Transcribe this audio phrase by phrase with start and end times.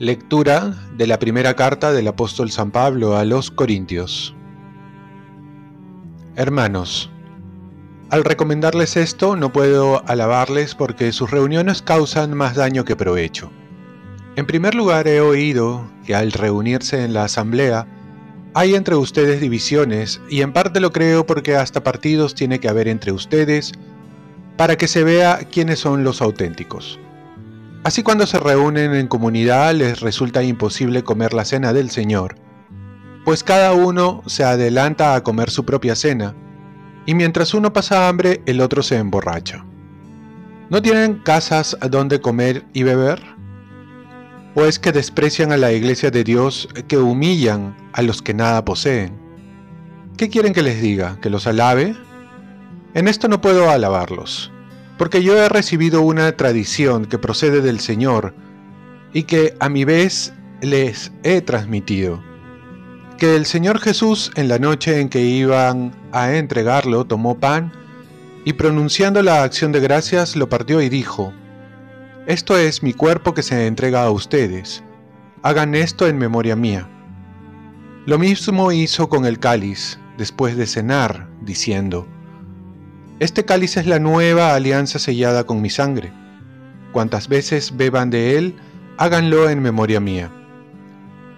[0.00, 4.34] Lectura de la primera carta del apóstol San Pablo a los Corintios.
[6.36, 7.10] Hermanos,
[8.10, 13.50] al recomendarles esto no puedo alabarles porque sus reuniones causan más daño que provecho.
[14.36, 17.86] En primer lugar he oído que al reunirse en la asamblea
[18.54, 22.86] hay entre ustedes divisiones y en parte lo creo porque hasta partidos tiene que haber
[22.86, 23.72] entre ustedes
[24.56, 27.00] para que se vea quiénes son los auténticos.
[27.82, 32.36] Así cuando se reúnen en comunidad les resulta imposible comer la cena del Señor,
[33.24, 36.34] pues cada uno se adelanta a comer su propia cena,
[37.06, 39.66] y mientras uno pasa hambre el otro se emborracha.
[40.70, 43.33] ¿No tienen casas donde comer y beber?
[44.54, 48.64] ¿O es que desprecian a la iglesia de Dios que humillan a los que nada
[48.64, 49.12] poseen?
[50.16, 51.18] ¿Qué quieren que les diga?
[51.20, 51.96] ¿Que los alabe?
[52.94, 54.52] En esto no puedo alabarlos
[54.98, 58.34] porque yo he recibido una tradición que procede del Señor
[59.12, 62.22] y que a mi vez les he transmitido.
[63.18, 67.72] Que el Señor Jesús en la noche en que iban a entregarlo tomó pan
[68.44, 71.32] y pronunciando la acción de gracias lo partió y dijo,
[72.26, 74.82] Esto es mi cuerpo que se entrega a ustedes,
[75.42, 76.88] hagan esto en memoria mía.
[78.06, 82.08] Lo mismo hizo con el cáliz después de cenar, diciendo,
[83.20, 86.14] este cáliz es la nueva alianza sellada con mi sangre.
[86.92, 88.56] Cuantas veces beban de él,
[88.96, 90.32] háganlo en memoria mía.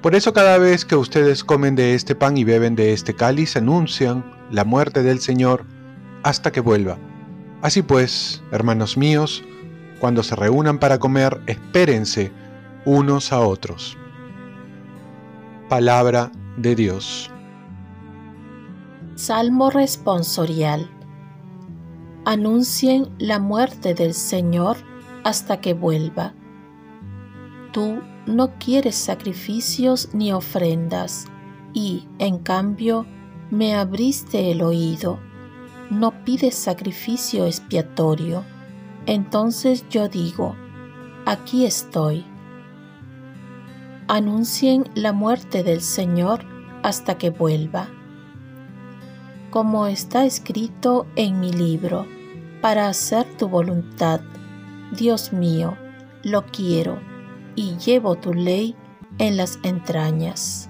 [0.00, 3.54] Por eso cada vez que ustedes comen de este pan y beben de este cáliz,
[3.54, 5.66] anuncian la muerte del Señor
[6.22, 6.96] hasta que vuelva.
[7.60, 9.44] Así pues, hermanos míos,
[10.00, 12.32] cuando se reúnan para comer, espérense
[12.84, 13.96] unos a otros.
[15.68, 17.30] Palabra de Dios.
[19.14, 20.90] Salmo responsorial
[22.24, 24.78] anuncien la muerte del Señor
[25.24, 26.34] hasta que vuelva.
[27.72, 31.26] Tú no quieres sacrificios ni ofrendas,
[31.72, 33.06] y, en cambio,
[33.50, 35.18] me abriste el oído.
[35.90, 38.44] No pides sacrificio expiatorio.
[39.10, 40.56] Entonces yo digo,
[41.26, 42.24] aquí estoy.
[44.08, 46.46] Anuncien la muerte del Señor
[46.82, 47.90] hasta que vuelva
[49.50, 52.06] como está escrito en mi libro,
[52.60, 54.20] para hacer tu voluntad.
[54.96, 55.76] Dios mío,
[56.22, 57.00] lo quiero
[57.56, 58.76] y llevo tu ley
[59.18, 60.68] en las entrañas.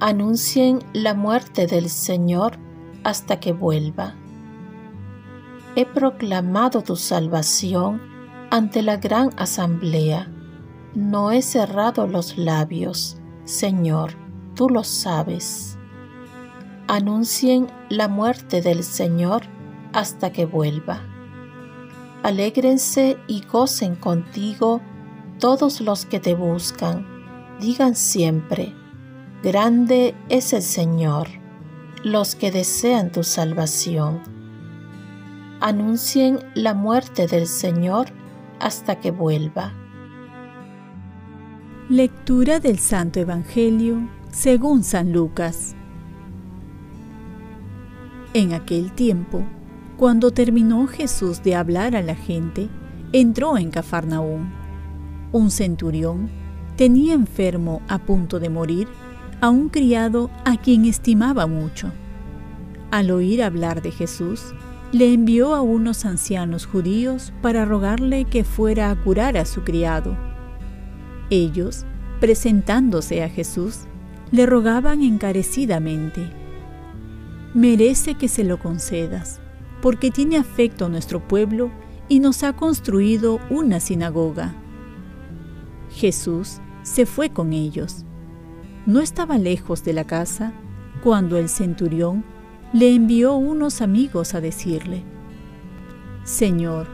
[0.00, 2.58] Anuncien la muerte del Señor
[3.02, 4.14] hasta que vuelva.
[5.76, 8.00] He proclamado tu salvación
[8.50, 10.30] ante la gran asamblea.
[10.94, 14.12] No he cerrado los labios, Señor,
[14.54, 15.78] tú lo sabes
[16.92, 19.42] anuncien la muerte del Señor
[19.94, 21.00] hasta que vuelva.
[22.22, 24.82] Alégrense y gocen contigo
[25.38, 27.06] todos los que te buscan.
[27.60, 28.74] Digan siempre,
[29.42, 31.28] grande es el Señor,
[32.04, 34.20] los que desean tu salvación.
[35.64, 38.08] Anuncien la muerte del Señor
[38.58, 39.72] hasta que vuelva.
[41.88, 45.76] Lectura del Santo Evangelio según San Lucas.
[48.34, 49.44] En aquel tiempo,
[49.96, 52.68] cuando terminó Jesús de hablar a la gente,
[53.12, 54.50] entró en Cafarnaúm.
[55.30, 56.28] Un centurión
[56.74, 58.88] tenía enfermo a punto de morir
[59.40, 61.92] a un criado a quien estimaba mucho.
[62.90, 64.52] Al oír hablar de Jesús,
[64.92, 70.16] le envió a unos ancianos judíos para rogarle que fuera a curar a su criado.
[71.30, 71.86] Ellos,
[72.20, 73.80] presentándose a Jesús,
[74.30, 76.42] le rogaban encarecidamente
[77.54, 79.40] merece que se lo concedas,
[79.80, 81.70] porque tiene afecto a nuestro pueblo
[82.08, 84.54] y nos ha construido una sinagoga.
[85.90, 88.04] Jesús se fue con ellos.
[88.86, 90.52] No estaba lejos de la casa
[91.02, 92.24] cuando el centurión
[92.72, 95.04] le envió unos amigos a decirle,
[96.24, 96.86] Señor,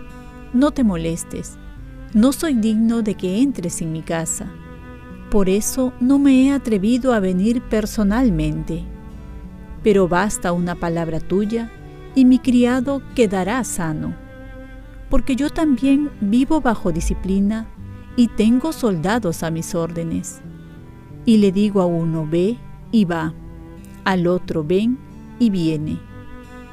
[0.53, 1.59] no te molestes,
[2.15, 4.51] no soy digno de que entres en mi casa.
[5.31, 8.85] Por eso no me he atrevido a venir personalmente
[9.83, 11.71] pero basta una palabra tuya
[12.15, 14.15] y mi criado quedará sano.
[15.09, 17.67] Porque yo también vivo bajo disciplina
[18.17, 20.41] y tengo soldados a mis órdenes.
[21.25, 22.59] Y le digo a uno, ve
[22.91, 23.35] y va,
[24.05, 24.99] al otro, ven
[25.39, 25.99] y viene,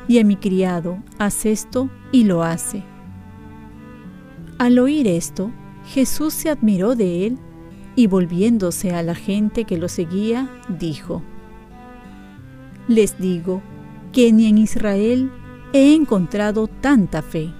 [0.07, 2.83] y a mi criado, haz esto y lo hace.
[4.57, 5.51] Al oír esto,
[5.85, 7.37] Jesús se admiró de él
[7.95, 11.21] y volviéndose a la gente que lo seguía, dijo,
[12.87, 13.61] Les digo
[14.11, 15.31] que ni en Israel
[15.73, 17.53] he encontrado tanta fe.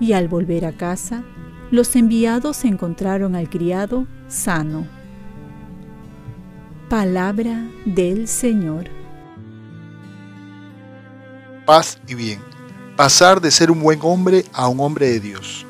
[0.00, 1.24] Y al volver a casa,
[1.70, 4.86] los enviados encontraron al criado sano.
[6.88, 9.03] Palabra del Señor.
[11.64, 12.42] Paz y bien.
[12.94, 15.64] Pasar de ser un buen hombre a un hombre de Dios.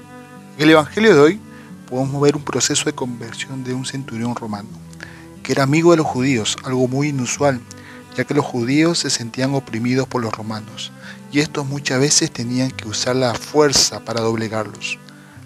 [0.57, 1.41] En el Evangelio de hoy
[1.89, 4.69] podemos ver un proceso de conversión de un centurión romano,
[5.45, 7.61] que era amigo de los judíos, algo muy inusual,
[8.17, 10.91] ya que los judíos se sentían oprimidos por los romanos,
[11.31, 14.99] y estos muchas veces tenían que usar la fuerza para doblegarlos.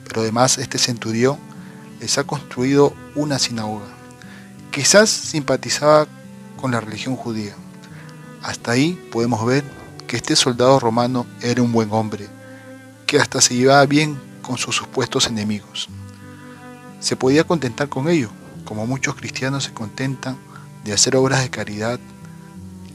[0.06, 1.36] Pero además este centurión
[2.00, 3.88] les ha construido una sinagoga.
[4.70, 6.06] Quizás simpatizaba
[6.56, 7.54] con la religión judía.
[8.42, 9.62] Hasta ahí podemos ver
[10.08, 12.26] que este soldado romano era un buen hombre,
[13.06, 15.88] que hasta se llevaba bien con sus supuestos enemigos.
[16.98, 18.30] Se podía contentar con ello,
[18.64, 20.36] como muchos cristianos se contentan
[20.82, 22.00] de hacer obras de caridad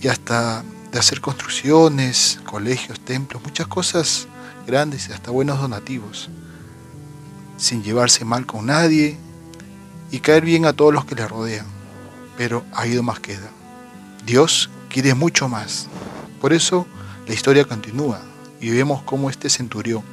[0.01, 4.27] y hasta de hacer construcciones, colegios, templos, muchas cosas
[4.67, 6.29] grandes y hasta buenos donativos,
[7.57, 9.17] sin llevarse mal con nadie
[10.11, 11.67] y caer bien a todos los que le rodean.
[12.37, 13.51] Pero ha ido más queda.
[14.25, 15.87] Dios quiere mucho más.
[16.41, 16.87] Por eso
[17.27, 18.21] la historia continúa
[18.59, 20.03] y vemos cómo este centurión,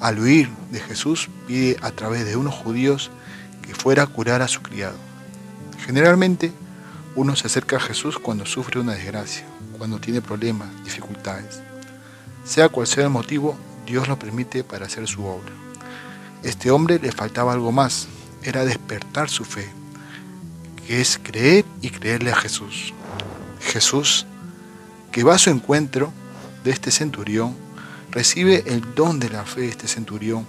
[0.00, 3.10] al huir de Jesús, pide a través de unos judíos
[3.62, 4.96] que fuera a curar a su criado.
[5.84, 6.52] Generalmente,
[7.14, 9.46] uno se acerca a Jesús cuando sufre una desgracia,
[9.78, 11.60] cuando tiene problemas, dificultades.
[12.44, 13.56] Sea cual sea el motivo,
[13.86, 15.52] Dios lo permite para hacer su obra.
[16.42, 18.08] Este hombre le faltaba algo más,
[18.42, 19.68] era despertar su fe,
[20.86, 22.94] que es creer y creerle a Jesús.
[23.60, 24.26] Jesús,
[25.10, 26.12] que va a su encuentro,
[26.66, 27.54] de este centurión,
[28.10, 30.44] recibe el don de la fe de este centurión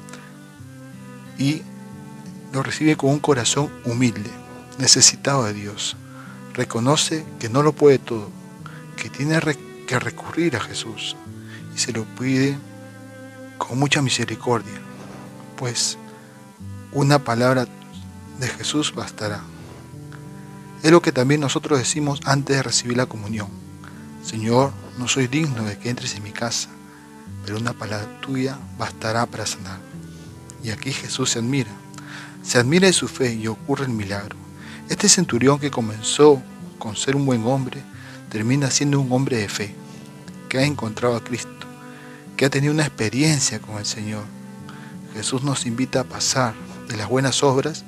[1.38, 1.62] y
[2.52, 4.32] lo recibe con un corazón humilde,
[4.80, 5.96] necesitado de Dios.
[6.56, 8.30] Reconoce que no lo puede todo,
[8.96, 9.40] que tiene
[9.86, 11.16] que recurrir a Jesús
[11.76, 12.58] y se lo pide
[13.60, 14.80] con mucha misericordia,
[15.56, 16.00] pues
[16.94, 17.68] una palabra
[18.40, 19.42] de Jesús bastará.
[20.82, 23.67] Es lo que también nosotros decimos antes de recibir la comunión.
[24.24, 26.70] Señor, no soy digno de que entres en mi casa,
[27.46, 29.80] pero una palabra tuya bastará para sanar.
[30.64, 31.72] Y aquí Jesús se admira.
[32.44, 34.36] Se admira de su fe y ocurre el milagro.
[34.90, 36.42] Este centurión que comenzó
[36.78, 37.82] con ser un buen hombre,
[38.30, 39.76] termina siendo un hombre de fe,
[40.50, 41.50] que ha encontrado a Cristo,
[42.36, 44.24] que ha tenido una experiencia con el Señor.
[45.14, 46.54] Jesús nos invita a pasar
[46.88, 47.84] de las buenas obras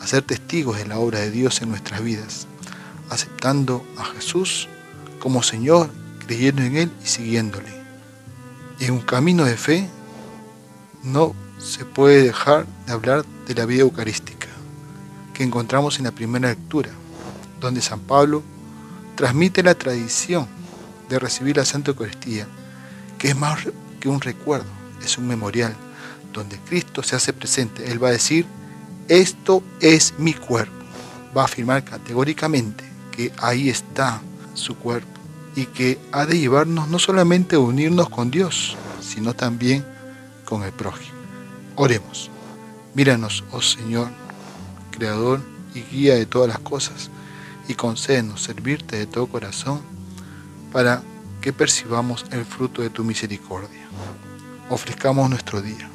[0.00, 2.46] a ser testigos de la obra de Dios en nuestras vidas,
[3.10, 4.68] aceptando a Jesús
[5.24, 5.88] como Señor
[6.26, 7.72] creyendo en Él y siguiéndole.
[8.78, 9.88] En un camino de fe
[11.02, 14.48] no se puede dejar de hablar de la vida eucarística
[15.32, 16.90] que encontramos en la primera lectura,
[17.58, 18.42] donde San Pablo
[19.14, 20.46] transmite la tradición
[21.08, 22.46] de recibir la Santa Eucaristía,
[23.16, 23.60] que es más
[24.00, 24.68] que un recuerdo,
[25.02, 25.74] es un memorial,
[26.34, 27.90] donde Cristo se hace presente.
[27.90, 28.44] Él va a decir,
[29.08, 30.84] esto es mi cuerpo.
[31.34, 34.20] Va a afirmar categóricamente que ahí está
[34.52, 35.13] su cuerpo
[35.56, 39.84] y que ha de llevarnos no solamente a unirnos con Dios, sino también
[40.44, 41.16] con el prójimo.
[41.76, 42.30] Oremos.
[42.94, 44.08] Míranos, oh Señor,
[44.92, 45.40] Creador
[45.74, 47.10] y guía de todas las cosas,
[47.66, 49.80] y concédenos servirte de todo corazón
[50.72, 51.02] para
[51.40, 53.88] que percibamos el fruto de tu misericordia.
[54.70, 55.90] Ofrezcamos nuestro día.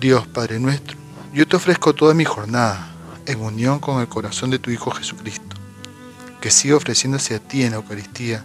[0.00, 0.96] Dios Padre nuestro,
[1.34, 2.94] yo te ofrezco toda mi jornada
[3.26, 5.56] en unión con el corazón de tu Hijo Jesucristo,
[6.40, 8.44] que sigue ofreciéndose a ti en la Eucaristía